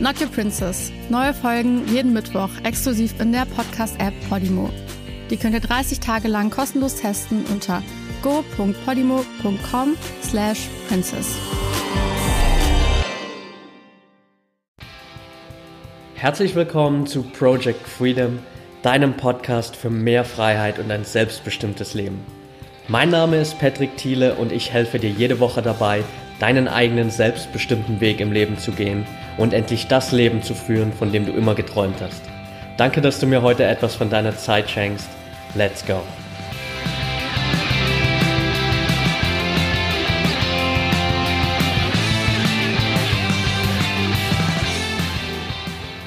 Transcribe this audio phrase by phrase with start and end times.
[0.00, 0.90] Not Your Princess.
[1.10, 4.70] Neue Folgen jeden Mittwoch exklusiv in der Podcast-App Podimo.
[5.28, 7.82] Die könnt ihr 30 Tage lang kostenlos testen unter
[8.22, 11.36] go.podimo.com slash princess.
[16.14, 18.38] Herzlich willkommen zu Project Freedom,
[18.82, 22.20] deinem Podcast für mehr Freiheit und ein selbstbestimmtes Leben.
[22.88, 26.04] Mein Name ist Patrick Thiele und ich helfe dir jede Woche dabei,
[26.40, 31.12] deinen eigenen selbstbestimmten Weg im Leben zu gehen und endlich das Leben zu führen, von
[31.12, 32.22] dem du immer geträumt hast.
[32.76, 35.08] Danke, dass du mir heute etwas von deiner Zeit schenkst.
[35.54, 36.02] Let's go!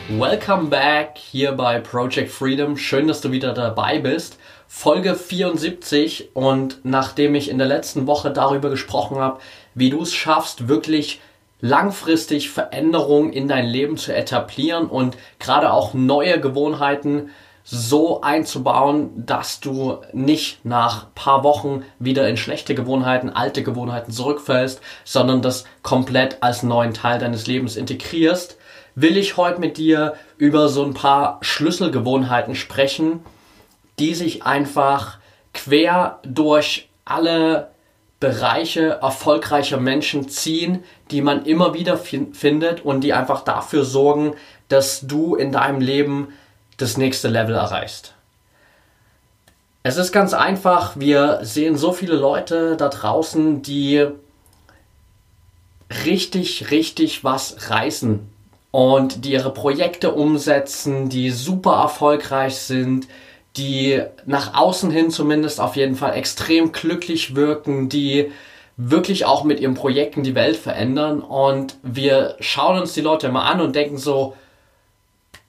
[0.09, 2.77] Welcome back hier bei Project Freedom.
[2.77, 4.39] Schön, dass du wieder dabei bist.
[4.75, 9.39] Folge 74 und nachdem ich in der letzten Woche darüber gesprochen habe,
[9.75, 11.21] wie du es schaffst, wirklich
[11.61, 17.29] langfristig Veränderungen in dein Leben zu etablieren und gerade auch neue Gewohnheiten
[17.63, 24.81] so einzubauen, dass du nicht nach paar Wochen wieder in schlechte Gewohnheiten, alte Gewohnheiten zurückfällst,
[25.05, 28.57] sondern das komplett als neuen Teil deines Lebens integrierst
[28.95, 33.21] will ich heute mit dir über so ein paar Schlüsselgewohnheiten sprechen,
[33.99, 35.17] die sich einfach
[35.53, 37.71] quer durch alle
[38.19, 44.35] Bereiche erfolgreicher Menschen ziehen, die man immer wieder findet und die einfach dafür sorgen,
[44.69, 46.29] dass du in deinem Leben
[46.77, 48.13] das nächste Level erreichst.
[49.83, 54.07] Es ist ganz einfach, wir sehen so viele Leute da draußen, die
[56.05, 58.21] richtig, richtig was reißen
[58.71, 63.07] und die ihre Projekte umsetzen, die super erfolgreich sind,
[63.57, 68.31] die nach außen hin zumindest auf jeden Fall extrem glücklich wirken, die
[68.77, 71.21] wirklich auch mit ihren Projekten die Welt verändern.
[71.21, 74.35] Und wir schauen uns die Leute immer an und denken so,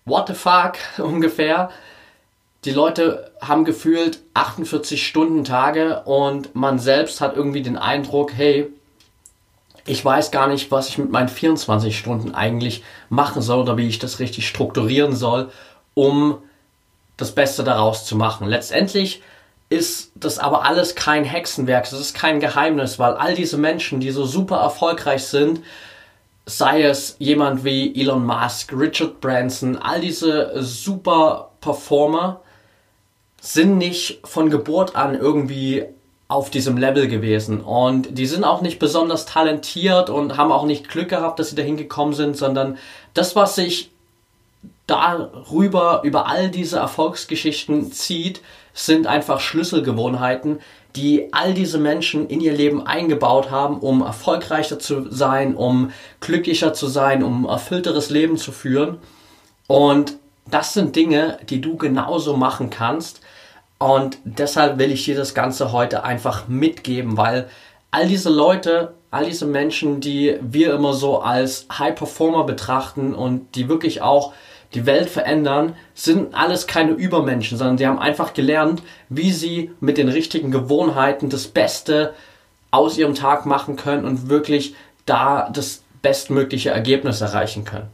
[0.04, 1.70] what the fuck ungefähr.
[2.64, 8.70] Die Leute haben gefühlt 48 Stunden Tage und man selbst hat irgendwie den Eindruck, hey,
[9.86, 13.86] ich weiß gar nicht, was ich mit meinen 24 Stunden eigentlich machen soll oder wie
[13.86, 15.50] ich das richtig strukturieren soll,
[15.92, 16.38] um
[17.16, 18.46] das Beste daraus zu machen.
[18.46, 19.22] Letztendlich
[19.68, 24.10] ist das aber alles kein Hexenwerk, es ist kein Geheimnis, weil all diese Menschen, die
[24.10, 25.60] so super erfolgreich sind,
[26.46, 32.40] sei es jemand wie Elon Musk, Richard Branson, all diese super Performer,
[33.40, 35.84] sind nicht von Geburt an irgendwie
[36.28, 37.60] auf diesem Level gewesen.
[37.60, 41.56] Und die sind auch nicht besonders talentiert und haben auch nicht Glück gehabt, dass sie
[41.56, 42.78] dahin gekommen sind, sondern
[43.12, 43.90] das, was sich
[44.86, 50.60] darüber, über all diese Erfolgsgeschichten zieht, sind einfach Schlüsselgewohnheiten,
[50.96, 55.90] die all diese Menschen in ihr Leben eingebaut haben, um erfolgreicher zu sein, um
[56.20, 58.98] glücklicher zu sein, um erfüllteres Leben zu führen.
[59.66, 63.20] Und das sind Dinge, die du genauso machen kannst,
[63.78, 67.48] und deshalb will ich dir das Ganze heute einfach mitgeben, weil
[67.90, 73.54] all diese Leute, all diese Menschen, die wir immer so als High Performer betrachten und
[73.54, 74.32] die wirklich auch
[74.74, 79.98] die Welt verändern, sind alles keine Übermenschen, sondern sie haben einfach gelernt, wie sie mit
[79.98, 82.12] den richtigen Gewohnheiten das Beste
[82.70, 84.74] aus ihrem Tag machen können und wirklich
[85.06, 87.88] da das bestmögliche Ergebnis erreichen können.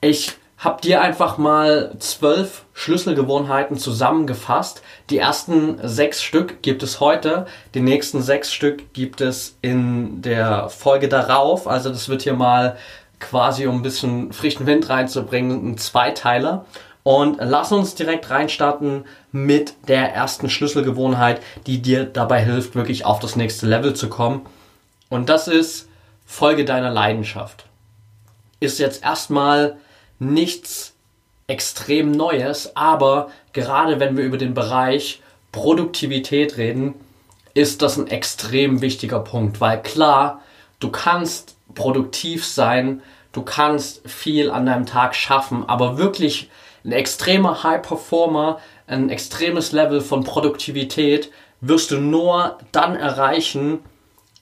[0.00, 4.82] Ich habe dir einfach mal zwölf Schlüsselgewohnheiten zusammengefasst.
[5.08, 10.68] Die ersten sechs Stück gibt es heute, die nächsten sechs Stück gibt es in der
[10.68, 11.68] Folge darauf.
[11.68, 12.76] Also das wird hier mal
[13.20, 16.64] quasi, um ein bisschen frischen Wind reinzubringen, ein Zweiteiler.
[17.02, 23.18] Und lass uns direkt reinstarten mit der ersten Schlüsselgewohnheit, die dir dabei hilft, wirklich auf
[23.18, 24.44] das nächste Level zu kommen.
[25.08, 25.88] Und das ist
[26.26, 27.64] Folge deiner Leidenschaft.
[28.60, 29.78] Ist jetzt erstmal
[30.18, 30.94] nichts
[31.46, 36.94] extrem Neues, aber gerade wenn wir über den Bereich Produktivität reden,
[37.54, 40.42] ist das ein extrem wichtiger Punkt, weil klar,
[40.78, 43.02] du kannst produktiv sein,
[43.32, 46.50] du kannst viel an deinem Tag schaffen, aber wirklich
[46.84, 51.30] ein extremer High Performer, ein extremes Level von Produktivität
[51.60, 53.80] wirst du nur dann erreichen,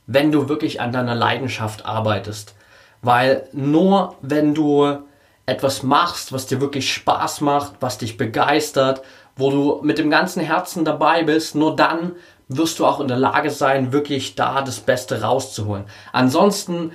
[0.06, 2.54] wenn du wirklich an deiner Leidenschaft arbeitest.
[3.02, 4.98] Weil nur wenn du
[5.46, 9.02] etwas machst, was dir wirklich Spaß macht, was dich begeistert
[9.36, 12.16] wo du mit dem ganzen Herzen dabei bist, nur dann
[12.48, 15.84] wirst du auch in der Lage sein, wirklich da das Beste rauszuholen.
[16.12, 16.92] Ansonsten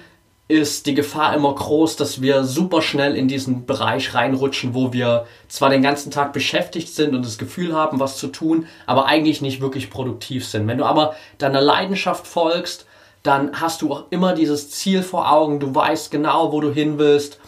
[0.51, 5.25] ist die Gefahr immer groß, dass wir super schnell in diesen Bereich reinrutschen, wo wir
[5.47, 9.41] zwar den ganzen Tag beschäftigt sind und das Gefühl haben, was zu tun, aber eigentlich
[9.41, 10.67] nicht wirklich produktiv sind.
[10.67, 12.85] Wenn du aber deiner Leidenschaft folgst,
[13.23, 16.99] dann hast du auch immer dieses Ziel vor Augen, du weißt genau, wo du hin
[16.99, 17.39] willst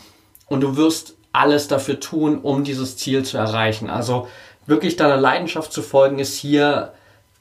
[0.47, 3.89] und du wirst alles dafür tun, um dieses Ziel zu erreichen.
[3.89, 4.27] Also
[4.65, 6.93] wirklich deiner Leidenschaft zu folgen, ist hier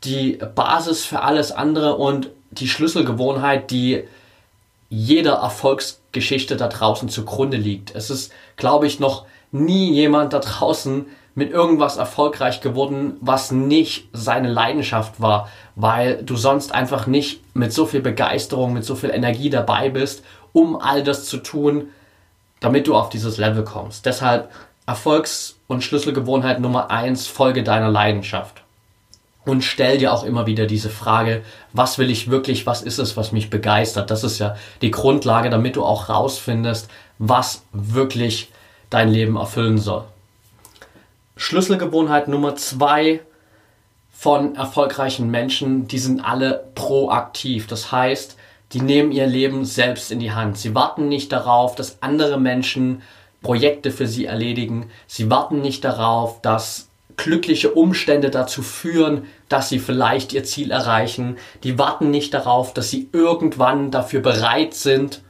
[0.05, 4.05] die Basis für alles andere und die Schlüsselgewohnheit, die
[4.93, 7.95] jeder Erfolgsgeschichte da draußen zugrunde liegt.
[7.95, 14.11] Es ist, glaube ich, noch nie jemand da draußen mit irgendwas erfolgreich geworden, was nicht
[14.13, 19.09] seine Leidenschaft war, weil du sonst einfach nicht mit so viel Begeisterung, mit so viel
[19.09, 21.89] Energie dabei bist, um all das zu tun,
[22.61, 24.05] damit du auf dieses Level kommst.
[24.05, 24.51] Deshalb
[24.87, 28.62] Erfolgs- und Schlüsselgewohnheit Nummer eins: folge deiner Leidenschaft
[29.45, 31.43] und stell dir auch immer wieder diese Frage,
[31.73, 34.11] was will ich wirklich, was ist es, was mich begeistert?
[34.11, 38.51] Das ist ja die Grundlage, damit du auch rausfindest, was wirklich
[38.91, 40.05] dein Leben erfüllen soll.
[41.37, 43.21] Schlüsselgewohnheit Nummer zwei
[44.13, 47.67] von erfolgreichen Menschen, die sind alle proaktiv.
[47.67, 48.37] Das heißt,
[48.73, 50.57] die nehmen ihr Leben selbst in die Hand.
[50.57, 53.03] Sie warten nicht darauf, dass andere Menschen
[53.43, 54.89] Projekte für sie erledigen.
[55.09, 56.89] Sie warten nicht darauf, dass
[57.23, 61.37] glückliche Umstände dazu führen, dass sie vielleicht ihr Ziel erreichen.
[61.63, 65.23] Die warten nicht darauf, dass sie irgendwann dafür bereit sind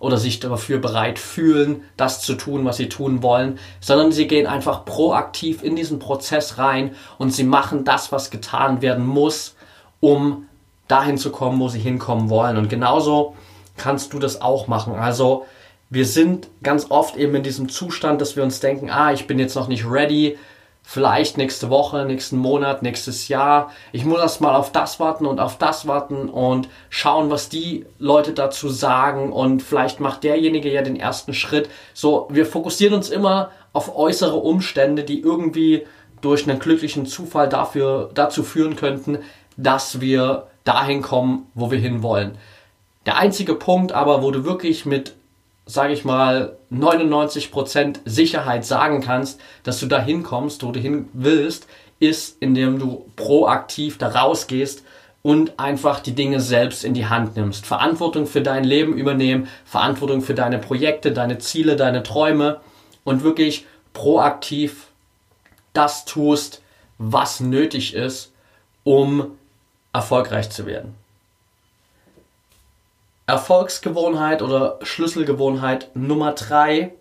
[0.00, 4.48] oder sich dafür bereit fühlen, das zu tun, was sie tun wollen, sondern sie gehen
[4.48, 9.54] einfach proaktiv in diesen Prozess rein und sie machen das, was getan werden muss,
[10.00, 10.48] um
[10.88, 12.56] dahin zu kommen, wo sie hinkommen wollen.
[12.56, 13.36] Und genauso
[13.76, 14.94] kannst du das auch machen.
[14.94, 15.46] Also
[15.90, 19.38] wir sind ganz oft eben in diesem Zustand, dass wir uns denken, ah, ich bin
[19.38, 20.36] jetzt noch nicht ready,
[20.88, 23.72] vielleicht nächste Woche, nächsten Monat, nächstes Jahr.
[23.90, 27.84] Ich muss erst mal auf das warten und auf das warten und schauen, was die
[27.98, 31.68] Leute dazu sagen und vielleicht macht derjenige ja den ersten Schritt.
[31.92, 35.84] So, wir fokussieren uns immer auf äußere Umstände, die irgendwie
[36.20, 39.18] durch einen glücklichen Zufall dafür, dazu führen könnten,
[39.56, 42.38] dass wir dahin kommen, wo wir hinwollen.
[43.06, 45.15] Der einzige Punkt aber, wo du wirklich mit
[45.66, 51.66] sage ich mal, 99% Sicherheit sagen kannst, dass du dahin kommst, wo du hin willst,
[51.98, 54.84] ist, indem du proaktiv da rausgehst
[55.22, 57.66] und einfach die Dinge selbst in die Hand nimmst.
[57.66, 62.60] Verantwortung für dein Leben übernehmen, Verantwortung für deine Projekte, deine Ziele, deine Träume
[63.02, 64.86] und wirklich proaktiv
[65.72, 66.62] das tust,
[66.98, 68.32] was nötig ist,
[68.84, 69.32] um
[69.92, 70.94] erfolgreich zu werden.
[73.26, 76.92] Erfolgsgewohnheit oder Schlüsselgewohnheit Nummer drei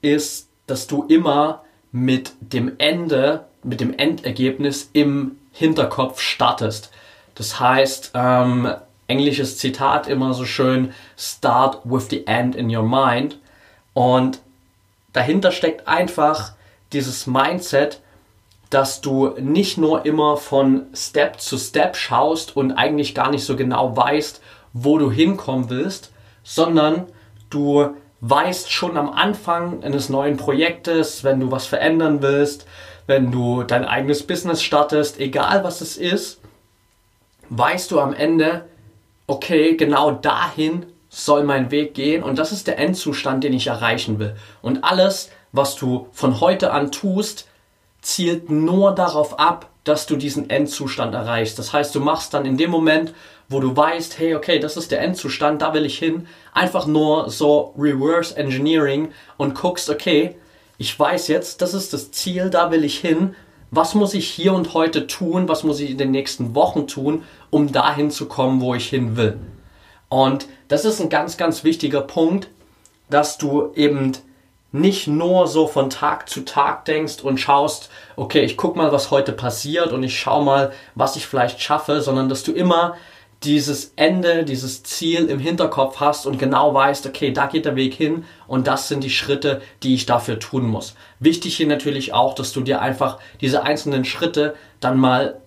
[0.00, 1.62] ist, dass du immer
[1.92, 6.90] mit dem Ende, mit dem Endergebnis im Hinterkopf startest.
[7.34, 8.74] Das heißt, ähm,
[9.06, 13.38] englisches Zitat immer so schön, start with the end in your mind.
[13.92, 14.40] Und
[15.12, 16.52] dahinter steckt einfach
[16.92, 18.00] dieses Mindset,
[18.70, 23.56] dass du nicht nur immer von Step zu Step schaust und eigentlich gar nicht so
[23.56, 24.40] genau weißt,
[24.78, 26.12] wo du hinkommen willst,
[26.42, 27.06] sondern
[27.48, 32.66] du weißt schon am Anfang eines neuen Projektes, wenn du was verändern willst,
[33.06, 36.40] wenn du dein eigenes Business startest, egal was es ist,
[37.48, 38.66] weißt du am Ende,
[39.26, 44.18] okay, genau dahin soll mein Weg gehen und das ist der Endzustand, den ich erreichen
[44.18, 44.36] will.
[44.60, 47.48] Und alles, was du von heute an tust,
[48.02, 51.58] zielt nur darauf ab, dass du diesen Endzustand erreichst.
[51.58, 53.14] Das heißt, du machst dann in dem Moment,
[53.48, 57.30] wo du weißt, hey, okay, das ist der Endzustand, da will ich hin, einfach nur
[57.30, 60.36] so Reverse Engineering und guckst, okay,
[60.78, 63.34] ich weiß jetzt, das ist das Ziel, da will ich hin.
[63.70, 65.48] Was muss ich hier und heute tun?
[65.48, 69.16] Was muss ich in den nächsten Wochen tun, um dahin zu kommen, wo ich hin
[69.16, 69.38] will?
[70.08, 72.48] Und das ist ein ganz, ganz wichtiger Punkt,
[73.10, 74.12] dass du eben
[74.72, 79.10] nicht nur so von Tag zu Tag denkst und schaust, okay, ich guck mal, was
[79.10, 82.96] heute passiert und ich schau mal, was ich vielleicht schaffe, sondern dass du immer
[83.42, 87.94] dieses Ende, dieses Ziel im Hinterkopf hast und genau weißt, okay, da geht der Weg
[87.94, 90.94] hin und das sind die Schritte, die ich dafür tun muss.
[91.20, 95.40] Wichtig hier natürlich auch, dass du dir einfach diese einzelnen Schritte dann mal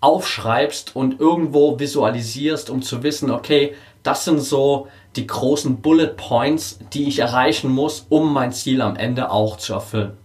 [0.00, 6.78] aufschreibst und irgendwo visualisierst, um zu wissen, okay, das sind so die großen Bullet Points,
[6.92, 10.16] die ich erreichen muss, um mein Ziel am Ende auch zu erfüllen.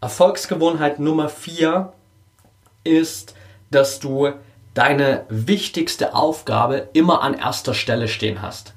[0.00, 1.92] Erfolgsgewohnheit Nummer 4
[2.84, 3.34] ist,
[3.70, 4.32] dass du
[4.76, 8.74] deine wichtigste Aufgabe immer an erster Stelle stehen hast.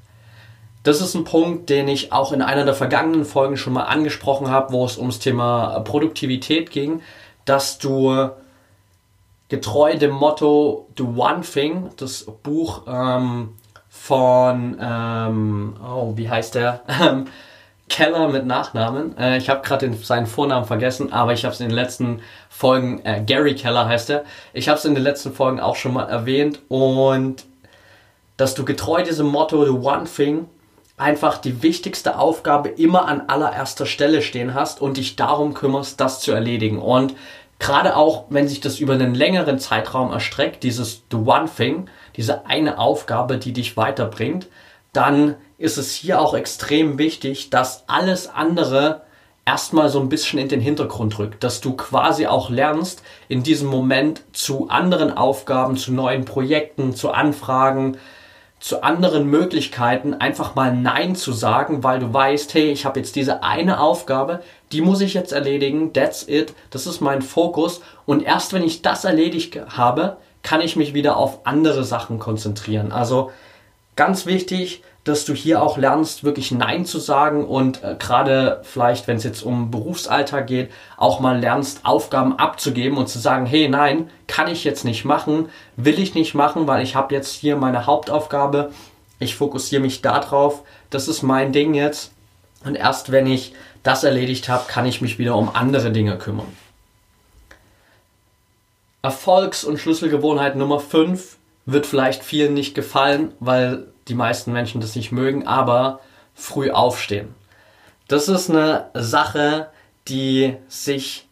[0.82, 4.48] Das ist ein Punkt, den ich auch in einer der vergangenen Folgen schon mal angesprochen
[4.48, 7.02] habe, wo es ums Thema Produktivität ging,
[7.44, 8.30] dass du
[9.50, 13.50] getreu dem Motto The One Thing, das Buch ähm,
[13.90, 16.80] von, ähm, oh, wie heißt der?
[17.90, 19.18] Keller mit Nachnamen.
[19.18, 23.04] Äh, ich habe gerade seinen Vornamen vergessen, aber ich habe es in den letzten Folgen,
[23.04, 26.08] äh, Gary Keller heißt er, ich habe es in den letzten Folgen auch schon mal
[26.08, 27.44] erwähnt und
[28.38, 30.46] dass du getreu diesem Motto The One Thing
[30.96, 36.20] einfach die wichtigste Aufgabe immer an allererster Stelle stehen hast und dich darum kümmerst, das
[36.20, 36.78] zu erledigen.
[36.78, 37.14] Und
[37.58, 42.46] gerade auch, wenn sich das über einen längeren Zeitraum erstreckt, dieses The One Thing, diese
[42.46, 44.46] eine Aufgabe, die dich weiterbringt,
[44.92, 49.02] dann ist es hier auch extrem wichtig, dass alles andere
[49.44, 53.68] erstmal so ein bisschen in den Hintergrund rückt, dass du quasi auch lernst, in diesem
[53.68, 57.96] Moment zu anderen Aufgaben, zu neuen Projekten, zu Anfragen,
[58.60, 63.16] zu anderen Möglichkeiten einfach mal Nein zu sagen, weil du weißt, hey, ich habe jetzt
[63.16, 68.22] diese eine Aufgabe, die muss ich jetzt erledigen, that's it, das ist mein Fokus und
[68.22, 72.92] erst wenn ich das erledigt habe, kann ich mich wieder auf andere Sachen konzentrieren.
[72.92, 73.30] Also
[74.00, 79.06] ganz wichtig, dass du hier auch lernst, wirklich Nein zu sagen und äh, gerade vielleicht,
[79.06, 83.68] wenn es jetzt um Berufsalltag geht, auch mal lernst, Aufgaben abzugeben und zu sagen, hey,
[83.68, 87.56] nein, kann ich jetzt nicht machen, will ich nicht machen, weil ich habe jetzt hier
[87.56, 88.72] meine Hauptaufgabe,
[89.18, 92.12] ich fokussiere mich darauf, das ist mein Ding jetzt.
[92.64, 93.52] Und erst wenn ich
[93.82, 96.48] das erledigt habe, kann ich mich wieder um andere Dinge kümmern.
[99.02, 101.36] Erfolgs- und Schlüsselgewohnheit Nummer 5
[101.66, 106.00] wird vielleicht vielen nicht gefallen, weil die meisten Menschen das nicht mögen, aber
[106.34, 107.34] früh aufstehen.
[108.08, 109.68] Das ist eine Sache,
[110.08, 111.26] die sich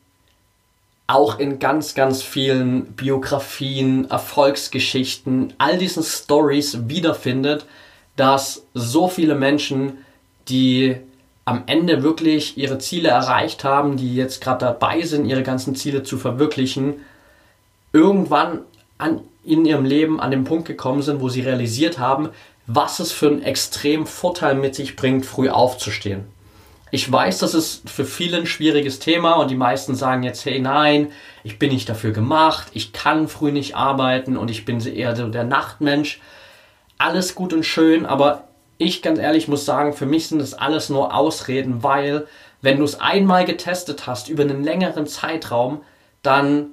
[1.08, 7.64] auch in ganz, ganz vielen Biografien, Erfolgsgeschichten, all diesen Stories wiederfindet,
[8.14, 10.04] dass so viele Menschen,
[10.48, 10.96] die
[11.46, 16.02] am Ende wirklich ihre Ziele erreicht haben, die jetzt gerade dabei sind, ihre ganzen Ziele
[16.02, 16.96] zu verwirklichen,
[17.94, 18.60] irgendwann
[18.98, 22.30] an, in ihrem Leben an den Punkt gekommen sind, wo sie realisiert haben,
[22.66, 26.26] was es für einen extremen Vorteil mit sich bringt, früh aufzustehen.
[26.90, 30.58] Ich weiß, das ist für viele ein schwieriges Thema und die meisten sagen jetzt, hey
[30.58, 31.12] nein,
[31.44, 35.28] ich bin nicht dafür gemacht, ich kann früh nicht arbeiten und ich bin eher so
[35.28, 36.20] der Nachtmensch.
[36.96, 38.44] Alles gut und schön, aber
[38.78, 42.26] ich ganz ehrlich muss sagen, für mich sind das alles nur Ausreden, weil
[42.62, 45.82] wenn du es einmal getestet hast über einen längeren Zeitraum,
[46.22, 46.70] dann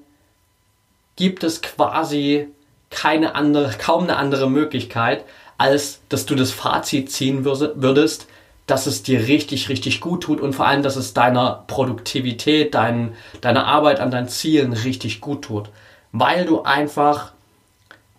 [1.15, 2.47] gibt es quasi
[2.95, 5.25] keine andere, kaum eine andere Möglichkeit,
[5.57, 8.27] als dass du das Fazit ziehen würdest,
[8.65, 13.13] dass es dir richtig, richtig gut tut und vor allem, dass es deiner Produktivität, dein,
[13.41, 15.69] deiner Arbeit an deinen Zielen richtig gut tut.
[16.11, 17.33] Weil du einfach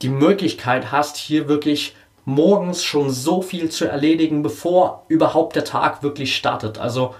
[0.02, 6.02] die Möglichkeit hast, hier wirklich morgens schon so viel zu erledigen, bevor überhaupt der Tag
[6.02, 6.78] wirklich startet.
[6.78, 7.14] Also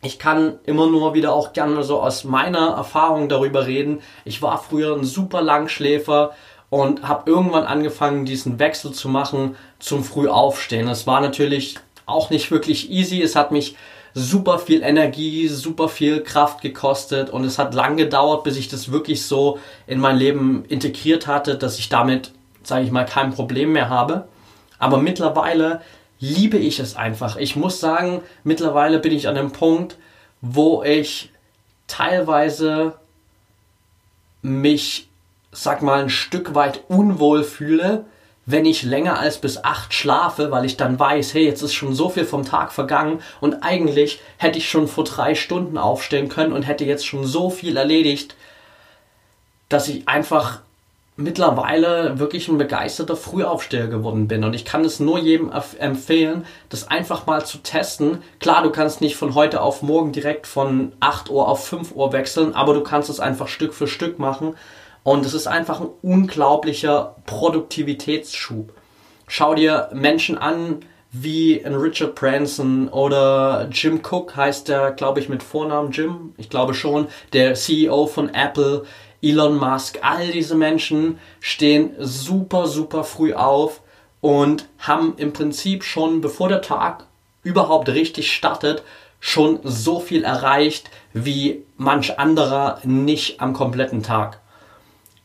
[0.00, 4.00] ich kann immer nur wieder auch gerne so aus meiner Erfahrung darüber reden.
[4.24, 6.32] Ich war früher ein super Langschläfer,
[6.70, 10.88] und habe irgendwann angefangen, diesen Wechsel zu machen zum Frühaufstehen.
[10.88, 13.22] Es war natürlich auch nicht wirklich easy.
[13.22, 13.76] Es hat mich
[14.14, 18.90] super viel Energie, super viel Kraft gekostet und es hat lang gedauert, bis ich das
[18.90, 22.32] wirklich so in mein Leben integriert hatte, dass ich damit,
[22.62, 24.28] sage ich mal, kein Problem mehr habe.
[24.78, 25.80] Aber mittlerweile
[26.20, 27.36] liebe ich es einfach.
[27.36, 29.96] Ich muss sagen, mittlerweile bin ich an dem Punkt,
[30.40, 31.30] wo ich
[31.86, 32.94] teilweise
[34.42, 35.07] mich
[35.52, 38.04] sag mal, ein Stück weit unwohl fühle,
[38.46, 41.94] wenn ich länger als bis acht schlafe, weil ich dann weiß, hey, jetzt ist schon
[41.94, 46.54] so viel vom Tag vergangen und eigentlich hätte ich schon vor drei Stunden aufstehen können
[46.54, 48.36] und hätte jetzt schon so viel erledigt,
[49.68, 50.60] dass ich einfach
[51.16, 54.44] mittlerweile wirklich ein begeisterter Frühaufsteher geworden bin.
[54.44, 58.22] Und ich kann es nur jedem empfehlen, das einfach mal zu testen.
[58.38, 62.12] Klar, du kannst nicht von heute auf morgen direkt von 8 Uhr auf 5 Uhr
[62.12, 64.54] wechseln, aber du kannst es einfach Stück für Stück machen
[65.02, 68.72] und es ist einfach ein unglaublicher Produktivitätsschub.
[69.26, 75.28] Schau dir Menschen an, wie ein Richard Branson oder Jim Cook heißt der, glaube ich,
[75.28, 76.34] mit Vornamen Jim.
[76.36, 78.84] Ich glaube schon, der CEO von Apple,
[79.22, 79.98] Elon Musk.
[80.02, 83.80] All diese Menschen stehen super, super früh auf
[84.20, 87.04] und haben im Prinzip schon, bevor der Tag
[87.42, 88.82] überhaupt richtig startet,
[89.20, 94.40] schon so viel erreicht wie manch anderer nicht am kompletten Tag.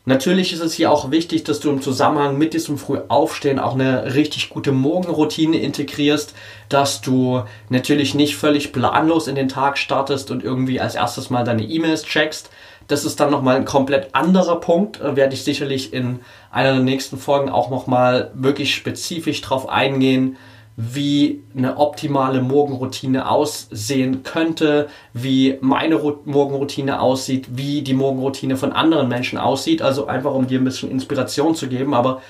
[0.06, 4.14] Natürlich ist es hier auch wichtig, dass du im Zusammenhang mit diesem Frühaufstehen auch eine
[4.14, 6.34] richtig gute Morgenroutine integrierst,
[6.68, 11.42] dass du natürlich nicht völlig planlos in den Tag startest und irgendwie als erstes mal
[11.42, 12.50] deine E-Mails checkst.
[12.86, 16.20] Das ist dann nochmal ein komplett anderer Punkt, werde ich sicherlich in
[16.50, 20.36] einer der nächsten Folgen auch nochmal wirklich spezifisch drauf eingehen,
[20.76, 29.08] wie eine optimale Morgenroutine aussehen könnte, wie meine Morgenroutine aussieht, wie die Morgenroutine von anderen
[29.08, 29.82] Menschen aussieht.
[29.82, 31.94] Also einfach um dir ein bisschen Inspiration zu geben.
[31.94, 32.22] Aber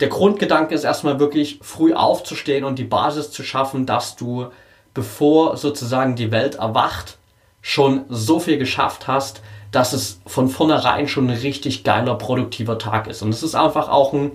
[0.00, 4.46] der Grundgedanke ist erstmal wirklich früh aufzustehen und die Basis zu schaffen, dass du,
[4.92, 7.18] bevor sozusagen die Welt erwacht,
[7.62, 13.06] schon so viel geschafft hast, dass es von vornherein schon ein richtig geiler, produktiver Tag
[13.06, 13.22] ist.
[13.22, 14.32] Und es ist einfach auch ein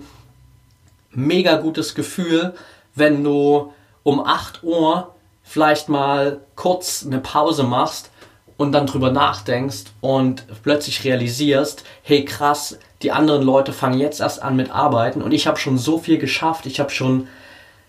[1.10, 2.54] mega gutes Gefühl,
[2.94, 3.72] wenn du
[4.02, 8.10] um 8 Uhr vielleicht mal kurz eine Pause machst
[8.56, 14.42] und dann drüber nachdenkst und plötzlich realisierst, hey krass, die anderen Leute fangen jetzt erst
[14.42, 17.28] an mit Arbeiten und ich habe schon so viel geschafft, ich habe schon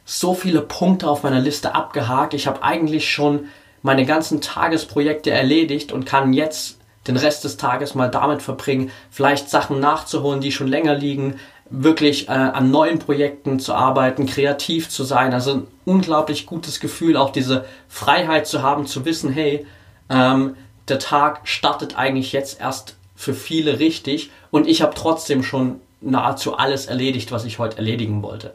[0.05, 3.47] so viele Punkte auf meiner Liste abgehakt, ich habe eigentlich schon
[3.81, 9.49] meine ganzen Tagesprojekte erledigt und kann jetzt den Rest des Tages mal damit verbringen, vielleicht
[9.49, 11.39] Sachen nachzuholen, die schon länger liegen,
[11.69, 15.33] wirklich äh, an neuen Projekten zu arbeiten, kreativ zu sein.
[15.33, 19.65] Also ein unglaublich gutes Gefühl, auch diese Freiheit zu haben, zu wissen, hey,
[20.09, 20.55] ähm,
[20.87, 26.57] der Tag startet eigentlich jetzt erst für viele richtig und ich habe trotzdem schon nahezu
[26.57, 28.53] alles erledigt, was ich heute erledigen wollte.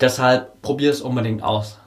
[0.00, 1.78] Deshalb probier es unbedingt aus.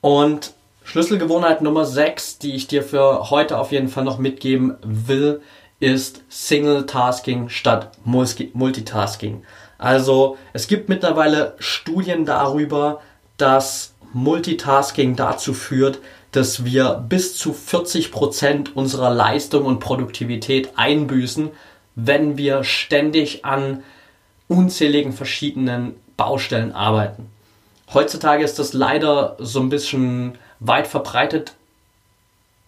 [0.00, 0.52] Und
[0.84, 5.42] Schlüsselgewohnheit Nummer 6, die ich dir für heute auf jeden Fall noch mitgeben will,
[5.80, 9.44] ist Single Tasking statt Multitasking.
[9.78, 13.02] Also es gibt mittlerweile Studien darüber,
[13.36, 15.98] dass Multitasking dazu führt,
[16.32, 21.50] dass wir bis zu 40 Prozent unserer Leistung und Produktivität einbüßen,
[21.94, 23.82] wenn wir ständig an
[24.48, 27.30] unzähligen verschiedenen Baustellen arbeiten.
[27.92, 31.54] Heutzutage ist das leider so ein bisschen weit verbreitet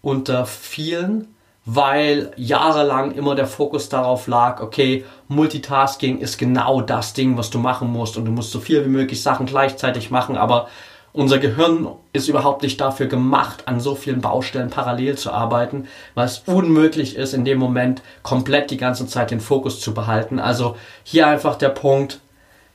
[0.03, 1.35] unter vielen,
[1.71, 7.59] weil jahrelang immer der Fokus darauf lag, okay, Multitasking ist genau das Ding, was du
[7.59, 10.69] machen musst und du musst so viel wie möglich Sachen gleichzeitig machen, aber
[11.13, 16.25] unser Gehirn ist überhaupt nicht dafür gemacht, an so vielen Baustellen parallel zu arbeiten, weil
[16.25, 20.39] es unmöglich ist, in dem Moment komplett die ganze Zeit den Fokus zu behalten.
[20.39, 22.21] Also hier einfach der Punkt,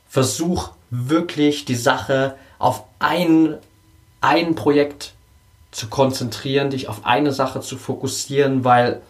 [0.08, 3.56] versuch wirklich die Sache auf ein,
[4.20, 5.14] ein Projekt
[5.74, 9.02] zu konzentrieren, dich auf eine Sache zu fokussieren, weil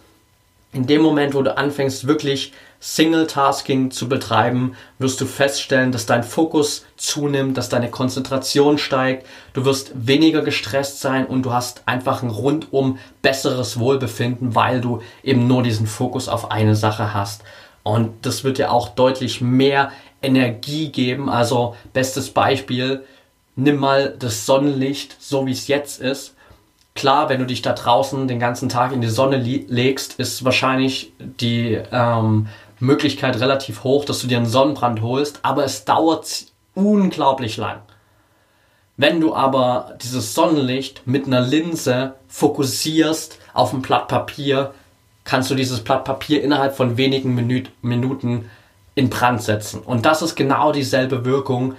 [0.72, 6.24] in dem Moment, wo du anfängst, wirklich Single-Tasking zu betreiben, wirst du feststellen, dass dein
[6.24, 12.22] Fokus zunimmt, dass deine Konzentration steigt, du wirst weniger gestresst sein und du hast einfach
[12.22, 17.42] ein rundum besseres Wohlbefinden, weil du eben nur diesen Fokus auf eine Sache hast.
[17.82, 21.28] Und das wird dir auch deutlich mehr Energie geben.
[21.28, 23.04] Also bestes Beispiel,
[23.54, 26.34] nimm mal das Sonnenlicht, so wie es jetzt ist,
[26.94, 31.12] Klar, wenn du dich da draußen den ganzen Tag in die Sonne legst, ist wahrscheinlich
[31.18, 32.46] die ähm,
[32.78, 37.80] Möglichkeit relativ hoch, dass du dir einen Sonnenbrand holst, aber es dauert unglaublich lang.
[38.96, 44.72] Wenn du aber dieses Sonnenlicht mit einer Linse fokussierst auf ein Blatt Papier,
[45.24, 47.34] kannst du dieses Blatt Papier innerhalb von wenigen
[47.82, 48.50] Minuten
[48.94, 49.80] in Brand setzen.
[49.80, 51.74] Und das ist genau dieselbe Wirkung,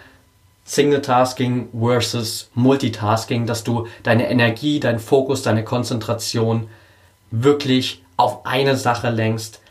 [0.66, 6.68] Single-Tasking versus Multitasking, dass du deine Energie, deinen Fokus, deine Konzentration
[7.32, 9.62] wirklich auf eine Sache lenkst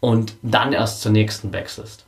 [0.00, 2.04] und dann erst zur nächsten wechselst.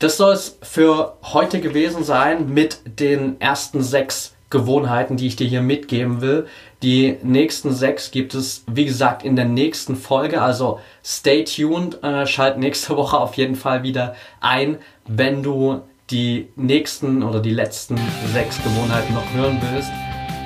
[0.00, 5.46] Das soll es für heute gewesen sein mit den ersten sechs Gewohnheiten, die ich dir
[5.46, 6.46] hier mitgeben will.
[6.82, 10.40] Die nächsten sechs gibt es, wie gesagt, in der nächsten Folge.
[10.40, 16.48] Also stay tuned, äh, schalt nächste Woche auf jeden Fall wieder ein, wenn du die
[16.56, 17.96] nächsten oder die letzten
[18.32, 19.90] sechs Gewohnheiten noch hören willst.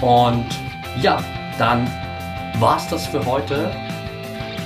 [0.00, 0.46] Und
[1.00, 1.22] ja,
[1.58, 1.88] dann
[2.58, 3.70] war's das für heute.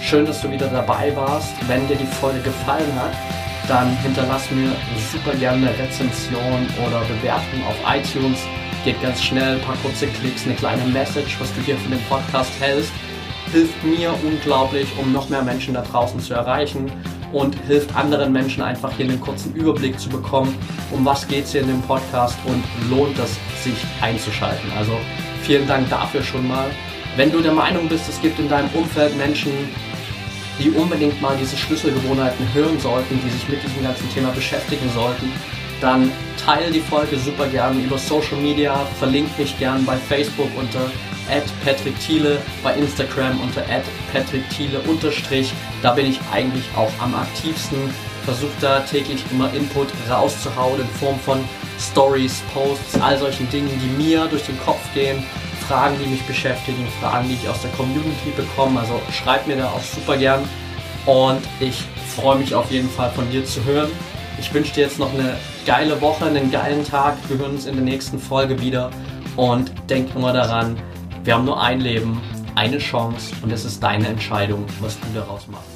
[0.00, 1.52] Schön, dass du wieder dabei warst.
[1.68, 3.12] Wenn dir die Folge gefallen hat,
[3.68, 4.70] dann hinterlass mir
[5.12, 8.38] super gerne eine Rezension oder Bewertung auf iTunes.
[8.84, 12.02] Geht ganz schnell, ein paar kurze Klicks, eine kleine Message, was du hier für den
[12.08, 12.92] Podcast hältst.
[13.52, 16.90] Hilft mir unglaublich, um noch mehr Menschen da draußen zu erreichen
[17.36, 20.54] und hilft anderen Menschen einfach hier einen kurzen Überblick zu bekommen,
[20.90, 24.70] um was geht es hier in dem Podcast und lohnt es sich einzuschalten.
[24.76, 24.92] Also
[25.42, 26.70] vielen Dank dafür schon mal.
[27.16, 29.52] Wenn du der Meinung bist, es gibt in deinem Umfeld Menschen,
[30.58, 35.30] die unbedingt mal diese Schlüsselgewohnheiten hören sollten, die sich mit diesem ganzen Thema beschäftigen sollten,
[35.80, 36.10] dann
[36.42, 40.90] teile die Folge super gern über Social Media, verlinke mich gern bei Facebook unter
[41.64, 43.62] Patrick Thiele, bei Instagram unter
[44.12, 45.52] Patrick Thiele unterstrich.
[45.82, 47.78] Da bin ich eigentlich auch am aktivsten.
[48.24, 51.38] Versuche da täglich immer Input rauszuhauen in Form von
[51.78, 55.24] Stories, Posts, all solchen Dingen, die mir durch den Kopf gehen.
[55.68, 58.80] Fragen, die mich beschäftigen, Fragen, die ich aus der Community bekomme.
[58.80, 60.42] Also schreib mir da auch super gern.
[61.06, 61.84] Und ich
[62.14, 63.90] freue mich auf jeden Fall von dir zu hören.
[64.38, 67.16] Ich wünsche dir jetzt noch eine geile Woche, einen geilen Tag.
[67.28, 68.90] Wir hören uns in der nächsten Folge wieder.
[69.36, 70.76] Und denk immer daran,
[71.26, 72.20] wir haben nur ein Leben,
[72.54, 75.75] eine Chance und es ist deine Entscheidung, was du daraus machst.